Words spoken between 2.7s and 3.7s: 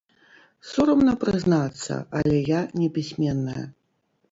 непісьменная.